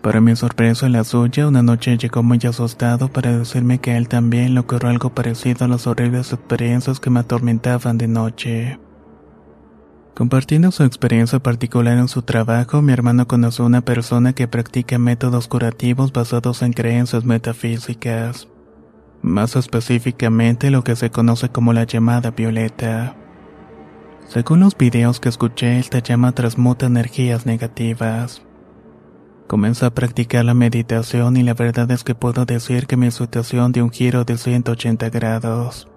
Para 0.02 0.22
mi 0.22 0.34
sorpresa 0.38 0.88
la 0.88 1.04
suya, 1.04 1.46
una 1.46 1.62
noche 1.62 1.98
llegó 1.98 2.24
muy 2.24 2.40
asustado 2.48 3.10
para 3.10 3.38
decirme 3.38 3.80
que 3.80 3.92
a 3.92 3.98
él 3.98 4.08
también 4.08 4.54
le 4.54 4.62
ocurrió 4.62 4.90
algo 4.90 5.10
parecido 5.14 5.66
a 5.66 5.68
las 5.68 5.88
horribles 5.88 6.32
experiencias 6.32 7.02
que 7.02 7.10
me 7.10 7.20
atormentaban 7.20 7.98
de 7.98 8.08
noche. 8.08 8.80
Compartiendo 10.16 10.72
su 10.72 10.86
experiencia 10.86 11.40
particular 11.40 11.98
en 11.98 12.08
su 12.08 12.22
trabajo, 12.22 12.82
mi 12.82 12.94
hermano 12.94 13.28
conoció 13.28 13.66
a 13.66 13.68
una 13.68 13.82
persona 13.82 14.32
que 14.32 14.48
practica 14.48 15.00
métodos 15.00 15.50
curativos 15.50 16.14
basados 16.14 16.62
en 16.62 16.72
creencias 16.72 17.26
metafísicas 17.26 18.48
más 19.22 19.56
específicamente 19.56 20.72
lo 20.72 20.84
que 20.84 20.96
se 20.96 21.10
conoce 21.10 21.50
como 21.50 21.74
la 21.74 21.84
llamada 21.84 22.32
violeta. 22.32 23.16
Según 24.28 24.60
los 24.60 24.78
videos 24.78 25.20
que 25.20 25.30
escuché, 25.30 25.80
esta 25.80 26.00
llama 26.00 26.34
transmuta 26.34 26.86
energías 26.86 27.46
negativas. 27.46 28.44
Comencé 29.48 29.88
a 29.88 29.96
practicar 29.96 30.46
la 30.46 30.54
meditación 30.54 31.36
y 31.36 31.44
la 31.44 31.56
verdad 31.56 31.90
es 31.90 32.04
que 32.04 32.14
puedo 32.14 32.46
decir 32.46 32.86
que 32.86 32.98
mi 32.98 33.10
situación 33.10 33.72
dio 33.72 33.84
un 33.84 33.92
giro 33.92 34.24
de 34.24 34.38
180 34.38 35.10
grados. 35.10 35.88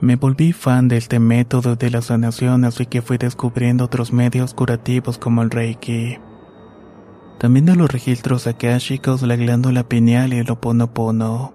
Me 0.00 0.16
volví 0.16 0.52
fan 0.52 0.88
de 0.88 0.96
este 0.96 1.20
método 1.20 1.76
de 1.76 1.90
la 1.90 2.02
sanación 2.02 2.64
así 2.64 2.86
que 2.86 3.00
fui 3.00 3.16
descubriendo 3.16 3.84
otros 3.84 4.12
medios 4.12 4.52
curativos 4.52 5.18
como 5.18 5.42
el 5.42 5.50
Reiki. 5.50 6.18
También 7.38 7.66
de 7.66 7.76
los 7.76 7.90
registros 7.90 8.46
akáshicos, 8.48 9.22
la 9.22 9.36
glándula 9.36 9.88
pineal 9.88 10.32
y 10.32 10.38
el 10.38 10.50
oponopono. 10.50 11.54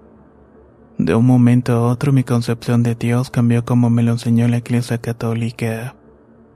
De 1.00 1.14
un 1.14 1.24
momento 1.24 1.72
a 1.72 1.80
otro 1.80 2.12
mi 2.12 2.24
concepción 2.24 2.82
de 2.82 2.94
Dios 2.94 3.30
cambió 3.30 3.64
como 3.64 3.88
me 3.88 4.02
lo 4.02 4.12
enseñó 4.12 4.46
la 4.48 4.58
Iglesia 4.58 4.98
Católica, 4.98 5.96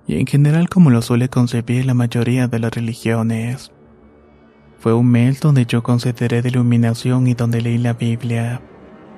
y 0.06 0.18
en 0.18 0.26
general 0.26 0.68
como 0.68 0.90
lo 0.90 1.00
suele 1.00 1.30
concebir 1.30 1.86
la 1.86 1.94
mayoría 1.94 2.46
de 2.46 2.58
las 2.58 2.74
religiones. 2.74 3.72
Fue 4.78 4.92
un 4.92 5.06
mes 5.06 5.40
donde 5.40 5.64
yo 5.64 5.82
consideré 5.82 6.42
de 6.42 6.50
iluminación 6.50 7.26
y 7.26 7.32
donde 7.32 7.62
leí 7.62 7.78
la 7.78 7.94
Biblia, 7.94 8.60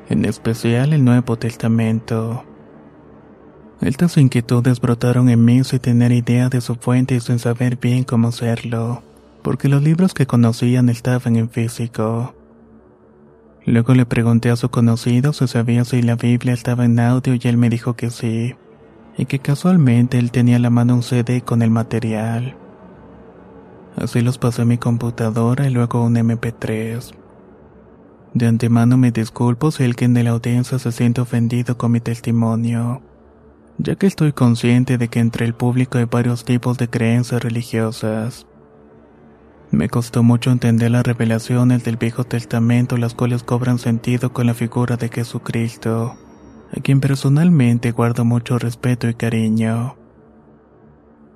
en 0.08 0.24
especial 0.26 0.92
el 0.92 1.04
Nuevo 1.04 1.36
Testamento. 1.36 2.44
Estas 3.80 4.16
inquietudes 4.18 4.80
brotaron 4.80 5.28
en 5.28 5.44
mí 5.44 5.64
sin 5.64 5.80
tener 5.80 6.12
idea 6.12 6.48
de 6.50 6.60
su 6.60 6.76
fuente 6.76 7.16
y 7.16 7.20
sin 7.20 7.40
saber 7.40 7.78
bien 7.78 8.04
cómo 8.04 8.28
hacerlo, 8.28 9.02
porque 9.42 9.68
los 9.68 9.82
libros 9.82 10.14
que 10.14 10.28
conocían 10.28 10.88
estaban 10.88 11.34
en 11.34 11.50
físico. 11.50 12.36
Luego 13.66 13.94
le 13.94 14.07
pregunté 14.07 14.50
a 14.50 14.57
su 14.57 14.68
conocido 14.70 15.33
si 15.33 15.48
sabía 15.48 15.85
si 15.85 16.00
la 16.00 16.14
Biblia 16.14 16.55
estaba 16.55 16.85
en 16.85 17.00
audio 17.00 17.35
y 17.35 17.40
él 17.48 17.57
me 17.57 17.68
dijo 17.68 17.94
que 17.94 18.11
sí, 18.11 18.55
y 19.18 19.26
que 19.26 19.40
casualmente 19.40 20.20
él 20.20 20.31
tenía 20.31 20.57
a 20.57 20.61
la 20.61 20.70
mano 20.70 20.94
un 20.94 21.02
CD 21.02 21.42
con 21.42 21.62
el 21.62 21.70
material. 21.70 22.57
Así 23.96 24.20
los 24.20 24.38
pasé 24.38 24.62
a 24.62 24.66
mi 24.66 24.79
computadora 24.79 25.66
y 25.66 25.70
luego 25.70 26.05
un 26.05 26.14
MP3. 26.14 27.12
De 28.35 28.46
antemano 28.46 28.96
me 28.98 29.11
disculpo 29.11 29.72
si 29.72 29.83
alguien 29.83 30.14
de 30.14 30.22
la 30.22 30.31
audiencia 30.31 30.79
se 30.79 30.92
siente 30.92 31.20
ofendido 31.20 31.76
con 31.76 31.90
mi 31.90 31.98
testimonio, 31.98 33.02
ya 33.79 33.96
que 33.96 34.07
estoy 34.07 34.33
consciente 34.33 34.96
de 34.96 35.09
que 35.09 35.18
entre 35.18 35.44
el 35.44 35.55
público 35.55 35.98
hay 35.98 36.05
varios 36.05 36.44
tipos 36.44 36.79
de 36.79 36.88
creencias 36.88 37.42
religiosas. 37.42 38.46
Me 39.70 39.88
costó 39.88 40.22
mucho 40.22 40.50
entender 40.50 40.90
las 40.90 41.05
revelaciones 41.05 41.85
del 41.85 41.96
Viejo 41.96 42.24
Testamento, 42.24 42.96
las 42.96 43.14
cuales 43.14 43.42
cobran 43.42 43.79
sentido 43.79 44.33
con 44.33 44.46
la 44.46 44.55
figura 44.55 44.96
de 44.96 45.09
Jesucristo, 45.09 46.16
a 46.76 46.81
quien 46.81 47.00
personalmente 47.00 47.90
guardo 47.90 48.24
mucho 48.24 48.59
respeto 48.59 49.09
y 49.09 49.14
cariño. 49.14 49.96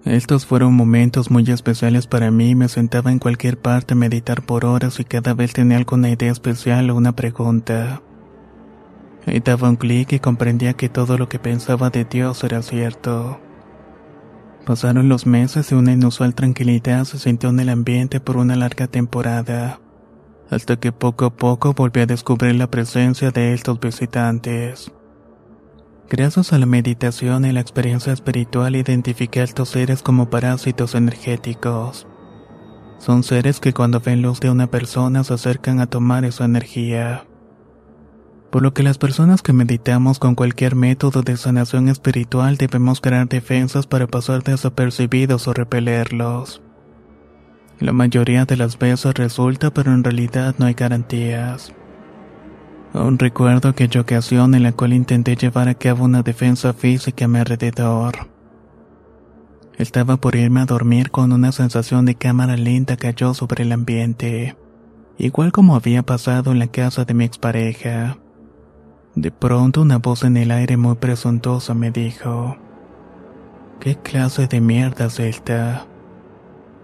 Estos 0.04 0.46
fueron 0.46 0.74
momentos 0.74 1.30
muy 1.30 1.44
especiales 1.50 2.06
para 2.06 2.30
mí, 2.30 2.54
me 2.54 2.68
sentaba 2.68 3.12
en 3.12 3.18
cualquier 3.18 3.58
parte 3.58 3.92
a 3.92 3.96
meditar 3.96 4.42
por 4.42 4.64
horas 4.64 4.98
y 4.98 5.04
cada 5.04 5.34
vez 5.34 5.52
tenía 5.52 5.76
alguna 5.76 6.08
idea 6.08 6.32
especial 6.32 6.88
o 6.88 6.96
una 6.96 7.14
pregunta. 7.14 8.00
Y 9.26 9.40
daba 9.40 9.68
un 9.68 9.76
clic 9.76 10.12
y 10.12 10.18
comprendía 10.18 10.72
que 10.72 10.88
todo 10.88 11.18
lo 11.18 11.28
que 11.28 11.38
pensaba 11.38 11.90
de 11.90 12.06
Dios 12.06 12.42
era 12.44 12.62
cierto. 12.62 13.40
Pasaron 14.66 15.08
los 15.08 15.26
meses 15.26 15.72
y 15.72 15.74
una 15.74 15.92
inusual 15.92 16.34
tranquilidad 16.34 17.04
se 17.04 17.18
sintió 17.18 17.48
en 17.48 17.60
el 17.60 17.70
ambiente 17.70 18.20
por 18.20 18.36
una 18.36 18.56
larga 18.56 18.86
temporada, 18.86 19.80
hasta 20.50 20.76
que 20.76 20.92
poco 20.92 21.24
a 21.24 21.30
poco 21.30 21.72
volví 21.72 22.00
a 22.00 22.06
descubrir 22.06 22.54
la 22.54 22.70
presencia 22.70 23.30
de 23.30 23.54
estos 23.54 23.80
visitantes. 23.80 24.92
Gracias 26.08 26.52
a 26.52 26.58
la 26.58 26.66
meditación 26.66 27.44
y 27.44 27.52
la 27.52 27.60
experiencia 27.60 28.12
espiritual 28.12 28.76
identifiqué 28.76 29.40
a 29.40 29.44
estos 29.44 29.70
seres 29.70 30.02
como 30.02 30.28
parásitos 30.28 30.94
energéticos. 30.94 32.06
Son 32.98 33.22
seres 33.22 33.60
que 33.60 33.72
cuando 33.72 34.00
ven 34.00 34.20
luz 34.20 34.40
de 34.40 34.50
una 34.50 34.66
persona 34.66 35.24
se 35.24 35.34
acercan 35.34 35.80
a 35.80 35.86
tomar 35.86 36.24
esa 36.24 36.44
energía 36.44 37.24
por 38.50 38.62
lo 38.62 38.74
que 38.74 38.82
las 38.82 38.98
personas 38.98 39.42
que 39.42 39.52
meditamos 39.52 40.18
con 40.18 40.34
cualquier 40.34 40.74
método 40.74 41.22
de 41.22 41.36
sanación 41.36 41.88
espiritual 41.88 42.56
debemos 42.56 43.00
crear 43.00 43.28
defensas 43.28 43.86
para 43.86 44.08
pasar 44.08 44.42
desapercibidos 44.42 45.46
o 45.46 45.54
repelerlos. 45.54 46.60
La 47.78 47.92
mayoría 47.92 48.44
de 48.44 48.56
las 48.56 48.78
veces 48.78 49.14
resulta, 49.14 49.72
pero 49.72 49.92
en 49.92 50.04
realidad 50.04 50.56
no 50.58 50.66
hay 50.66 50.74
garantías. 50.74 51.72
Aún 52.92 53.18
recuerdo 53.18 53.68
aquella 53.68 54.00
ocasión 54.00 54.54
en 54.54 54.64
la 54.64 54.72
cual 54.72 54.92
intenté 54.92 55.36
llevar 55.36 55.68
a 55.68 55.74
cabo 55.74 56.04
una 56.04 56.22
defensa 56.22 56.72
física 56.72 57.26
a 57.26 57.28
mi 57.28 57.38
alrededor. 57.38 58.28
Estaba 59.78 60.16
por 60.18 60.34
irme 60.34 60.60
a 60.60 60.66
dormir 60.66 61.10
con 61.10 61.32
una 61.32 61.52
sensación 61.52 62.04
de 62.04 62.16
cámara 62.16 62.56
lenta 62.56 62.96
cayó 62.96 63.32
sobre 63.32 63.62
el 63.62 63.72
ambiente, 63.72 64.56
igual 65.16 65.52
como 65.52 65.76
había 65.76 66.02
pasado 66.02 66.50
en 66.52 66.58
la 66.58 66.66
casa 66.66 67.04
de 67.04 67.14
mi 67.14 67.24
expareja. 67.24 68.18
De 69.14 69.30
pronto 69.30 69.82
una 69.82 69.98
voz 69.98 70.22
en 70.22 70.36
el 70.36 70.50
aire 70.50 70.76
muy 70.76 70.94
presuntuosa 70.94 71.74
me 71.74 71.90
dijo, 71.90 72.56
¿Qué 73.80 73.96
clase 73.96 74.46
de 74.46 74.60
mierda 74.60 75.06
es 75.06 75.18
esta? 75.18 75.86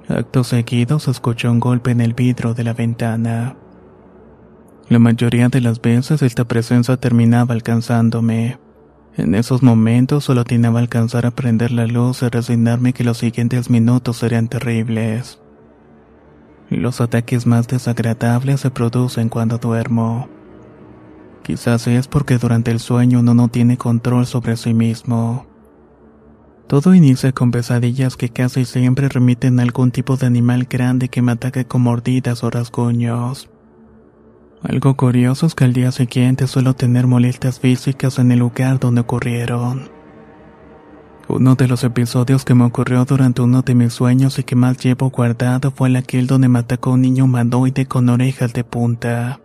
Acto 0.08 0.44
seguido 0.44 0.98
se 0.98 1.10
escuchó 1.10 1.50
un 1.50 1.60
golpe 1.60 1.90
en 1.90 2.00
el 2.00 2.14
vidrio 2.14 2.54
de 2.54 2.64
la 2.64 2.72
ventana. 2.72 3.56
La 4.88 4.98
mayoría 4.98 5.48
de 5.48 5.60
las 5.60 5.80
veces 5.80 6.22
esta 6.22 6.44
presencia 6.44 6.96
terminaba 6.96 7.54
alcanzándome. 7.54 8.58
En 9.16 9.34
esos 9.34 9.62
momentos 9.62 10.24
solo 10.24 10.44
que 10.44 10.54
alcanzar 10.54 11.26
a 11.26 11.30
prender 11.30 11.72
la 11.72 11.86
luz 11.86 12.22
y 12.22 12.28
resignarme 12.28 12.92
que 12.92 13.04
los 13.04 13.18
siguientes 13.18 13.70
minutos 13.70 14.18
serían 14.18 14.48
terribles. 14.48 15.40
Los 16.70 17.00
ataques 17.00 17.46
más 17.46 17.66
desagradables 17.68 18.60
se 18.60 18.70
producen 18.70 19.28
cuando 19.28 19.58
duermo. 19.58 20.28
Quizás 21.46 21.86
es 21.86 22.08
porque 22.08 22.38
durante 22.38 22.72
el 22.72 22.80
sueño 22.80 23.20
uno 23.20 23.32
no 23.32 23.46
tiene 23.46 23.76
control 23.76 24.26
sobre 24.26 24.56
sí 24.56 24.74
mismo. 24.74 25.46
Todo 26.66 26.92
inicia 26.92 27.30
con 27.30 27.52
pesadillas 27.52 28.16
que 28.16 28.30
casi 28.30 28.64
siempre 28.64 29.08
remiten 29.08 29.60
a 29.60 29.62
algún 29.62 29.92
tipo 29.92 30.16
de 30.16 30.26
animal 30.26 30.66
grande 30.68 31.08
que 31.08 31.22
me 31.22 31.30
ataque 31.30 31.64
con 31.64 31.82
mordidas 31.82 32.42
o 32.42 32.50
rasguños. 32.50 33.48
Algo 34.64 34.96
curioso 34.96 35.46
es 35.46 35.54
que 35.54 35.62
al 35.62 35.72
día 35.72 35.92
siguiente 35.92 36.48
suelo 36.48 36.74
tener 36.74 37.06
molestias 37.06 37.60
físicas 37.60 38.18
en 38.18 38.32
el 38.32 38.40
lugar 38.40 38.80
donde 38.80 39.02
ocurrieron. 39.02 39.88
Uno 41.28 41.54
de 41.54 41.68
los 41.68 41.84
episodios 41.84 42.44
que 42.44 42.54
me 42.54 42.64
ocurrió 42.64 43.04
durante 43.04 43.42
uno 43.42 43.62
de 43.62 43.76
mis 43.76 43.92
sueños 43.92 44.40
y 44.40 44.42
que 44.42 44.56
más 44.56 44.78
llevo 44.78 45.10
guardado 45.10 45.70
fue 45.70 45.90
el 45.90 45.94
aquel 45.94 46.26
donde 46.26 46.48
me 46.48 46.58
atacó 46.58 46.90
un 46.90 47.02
niño 47.02 47.22
humanoide 47.22 47.86
con 47.86 48.08
orejas 48.08 48.52
de 48.52 48.64
punta. 48.64 49.38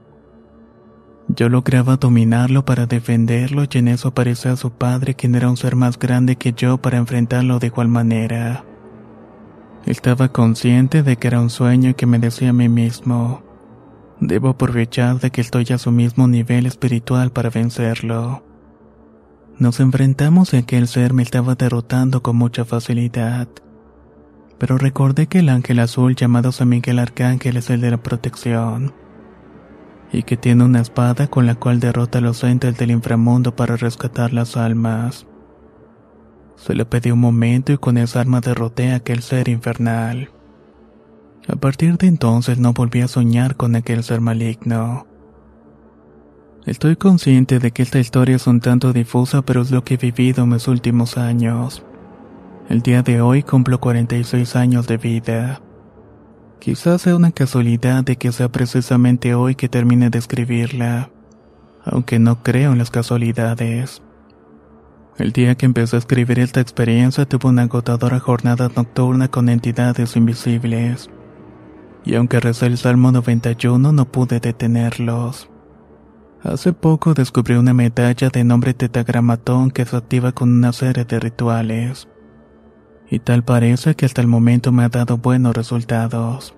Yo 1.35 1.47
lograba 1.47 1.95
dominarlo 1.95 2.65
para 2.65 2.87
defenderlo 2.87 3.63
y 3.63 3.77
en 3.77 3.87
eso 3.87 4.09
aparecía 4.09 4.57
su 4.57 4.71
padre, 4.71 5.15
quien 5.15 5.35
era 5.35 5.49
un 5.49 5.55
ser 5.55 5.77
más 5.77 5.97
grande 5.97 6.35
que 6.35 6.51
yo 6.51 6.77
para 6.79 6.97
enfrentarlo 6.97 7.57
de 7.59 7.67
igual 7.67 7.87
manera. 7.87 8.65
Estaba 9.85 10.29
consciente 10.29 11.03
de 11.03 11.15
que 11.15 11.27
era 11.27 11.39
un 11.39 11.49
sueño 11.49 11.91
y 11.91 11.93
que 11.93 12.05
me 12.05 12.19
decía 12.19 12.49
a 12.49 12.53
mí 12.53 12.67
mismo, 12.67 13.43
debo 14.19 14.49
aprovechar 14.49 15.19
de 15.19 15.31
que 15.31 15.39
estoy 15.39 15.65
a 15.73 15.77
su 15.77 15.91
mismo 15.91 16.27
nivel 16.27 16.65
espiritual 16.65 17.31
para 17.31 17.49
vencerlo. 17.49 18.43
Nos 19.57 19.79
enfrentamos 19.79 20.53
y 20.53 20.57
aquel 20.57 20.87
ser 20.87 21.13
me 21.13 21.23
estaba 21.23 21.55
derrotando 21.55 22.21
con 22.21 22.35
mucha 22.35 22.65
facilidad. 22.65 23.47
Pero 24.57 24.77
recordé 24.77 25.27
que 25.27 25.39
el 25.39 25.49
ángel 25.49 25.79
azul 25.79 26.15
llamado 26.15 26.51
San 26.51 26.69
Miguel 26.69 26.99
Arcángel 26.99 27.57
es 27.57 27.69
el 27.69 27.79
de 27.79 27.91
la 27.91 28.03
protección 28.03 28.93
y 30.11 30.23
que 30.23 30.37
tiene 30.37 30.63
una 30.63 30.81
espada 30.81 31.27
con 31.27 31.45
la 31.45 31.55
cual 31.55 31.79
derrota 31.79 32.19
a 32.19 32.21
los 32.21 32.43
entes 32.43 32.77
del 32.77 32.91
inframundo 32.91 33.55
para 33.55 33.77
rescatar 33.77 34.33
las 34.33 34.57
almas. 34.57 35.25
Se 36.55 36.75
le 36.75 36.85
pedí 36.85 37.11
un 37.11 37.19
momento 37.19 37.71
y 37.71 37.77
con 37.77 37.97
esa 37.97 38.19
arma 38.19 38.41
derroté 38.41 38.91
a 38.91 38.97
aquel 38.97 39.21
ser 39.21 39.47
infernal. 39.47 40.29
A 41.47 41.55
partir 41.55 41.97
de 41.97 42.07
entonces 42.07 42.59
no 42.59 42.73
volví 42.73 43.01
a 43.01 43.07
soñar 43.07 43.55
con 43.55 43.75
aquel 43.75 44.03
ser 44.03 44.21
maligno. 44.21 45.07
Estoy 46.65 46.95
consciente 46.95 47.57
de 47.57 47.71
que 47.71 47.81
esta 47.81 47.97
historia 47.97 48.35
es 48.35 48.45
un 48.45 48.59
tanto 48.59 48.93
difusa, 48.93 49.41
pero 49.41 49.61
es 49.61 49.71
lo 49.71 49.83
que 49.83 49.95
he 49.95 49.97
vivido 49.97 50.43
en 50.43 50.49
mis 50.49 50.67
últimos 50.67 51.17
años. 51.17 51.83
El 52.69 52.83
día 52.83 53.01
de 53.01 53.21
hoy 53.21 53.41
cumplo 53.41 53.79
46 53.79 54.55
años 54.55 54.85
de 54.85 54.97
vida. 54.97 55.61
Quizás 56.61 57.01
sea 57.01 57.15
una 57.15 57.31
casualidad 57.31 58.03
de 58.03 58.17
que 58.17 58.31
sea 58.31 58.51
precisamente 58.51 59.33
hoy 59.33 59.55
que 59.55 59.67
termine 59.67 60.11
de 60.11 60.19
escribirla, 60.19 61.09
aunque 61.83 62.19
no 62.19 62.43
creo 62.43 62.71
en 62.71 62.77
las 62.77 62.91
casualidades. 62.91 64.03
El 65.17 65.31
día 65.31 65.55
que 65.55 65.65
empecé 65.65 65.95
a 65.95 65.99
escribir 65.99 66.37
esta 66.37 66.61
experiencia 66.61 67.25
tuve 67.25 67.49
una 67.49 67.63
agotadora 67.63 68.19
jornada 68.19 68.69
nocturna 68.75 69.27
con 69.27 69.49
entidades 69.49 70.15
invisibles. 70.15 71.09
Y 72.05 72.13
aunque 72.13 72.39
recé 72.39 72.67
el 72.67 72.77
Salmo 72.77 73.11
91 73.11 73.91
no 73.91 74.05
pude 74.05 74.39
detenerlos. 74.39 75.49
Hace 76.43 76.73
poco 76.73 77.15
descubrí 77.15 77.55
una 77.55 77.73
medalla 77.73 78.29
de 78.29 78.43
nombre 78.43 78.75
tetagramatón 78.75 79.71
que 79.71 79.83
se 79.85 79.97
activa 79.97 80.31
con 80.31 80.53
una 80.53 80.73
serie 80.73 81.05
de 81.05 81.19
rituales 81.19 82.07
y 83.11 83.19
tal 83.19 83.43
parece 83.43 83.93
que 83.93 84.05
hasta 84.05 84.21
el 84.21 84.27
momento 84.27 84.71
me 84.71 84.83
ha 84.83 84.89
dado 84.89 85.17
buenos 85.17 85.53
resultados. 85.53 86.55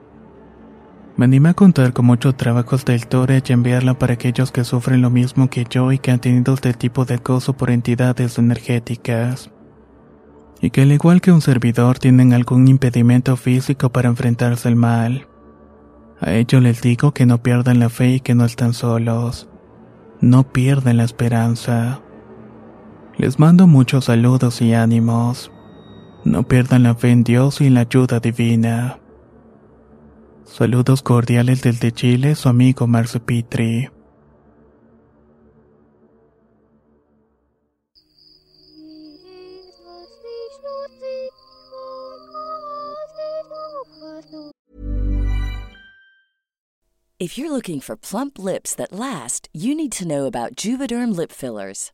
Me 1.17 1.25
animé 1.25 1.49
a 1.49 1.53
contar 1.55 1.93
con 1.93 2.05
muchos 2.05 2.37
trabajos 2.37 2.85
de 2.85 2.95
historia 2.95 3.41
y 3.45 3.51
enviarla 3.51 3.97
para 3.97 4.13
aquellos 4.13 4.51
que 4.51 4.63
sufren 4.63 5.01
lo 5.01 5.09
mismo 5.09 5.49
que 5.49 5.65
yo 5.67 5.91
y 5.91 5.97
que 5.97 6.11
han 6.11 6.19
tenido 6.19 6.53
este 6.53 6.73
tipo 6.73 7.05
de 7.05 7.15
acoso 7.15 7.53
por 7.53 7.71
entidades 7.71 8.37
energéticas. 8.37 9.49
Y 10.61 10.69
que 10.69 10.83
al 10.83 10.91
igual 10.91 11.21
que 11.21 11.31
un 11.31 11.41
servidor 11.41 11.97
tienen 11.97 12.33
algún 12.33 12.67
impedimento 12.67 13.35
físico 13.35 13.89
para 13.89 14.09
enfrentarse 14.09 14.67
al 14.67 14.75
mal. 14.75 15.27
A 16.21 16.33
ellos 16.33 16.61
les 16.61 16.81
digo 16.81 17.13
que 17.13 17.25
no 17.25 17.41
pierdan 17.41 17.79
la 17.79 17.89
fe 17.89 18.11
y 18.11 18.19
que 18.19 18.35
no 18.35 18.45
están 18.45 18.73
solos. 18.73 19.49
No 20.21 20.43
pierdan 20.51 20.97
la 20.97 21.03
esperanza. 21.03 22.01
Les 23.17 23.39
mando 23.39 23.67
muchos 23.67 24.05
saludos 24.05 24.61
y 24.61 24.73
ánimos. 24.73 25.52
No 26.25 26.43
pierdan 26.43 26.83
la 26.83 26.95
fe 26.95 27.09
en 27.09 27.23
Dios 27.23 27.59
y 27.61 27.67
en 27.67 27.73
la 27.73 27.81
ayuda 27.81 28.19
divina. 28.19 28.99
Saludos 30.45 31.01
cordiales 31.01 31.61
desde 31.61 31.91
Chile, 31.91 32.35
su 32.35 32.47
amigo 32.47 32.87
Marcio 32.87 33.25
Pitri. 33.25 33.89
If 47.19 47.37
you're 47.37 47.51
looking 47.51 47.79
for 47.79 47.95
plump 47.95 48.37
lips 48.37 48.75
that 48.75 48.91
last, 48.91 49.47
you 49.53 49.73
need 49.73 49.93
to 49.93 50.05
know 50.05 50.25
about 50.25 50.57
Juvederm 50.57 51.15
lip 51.15 51.31
fillers. 51.31 51.93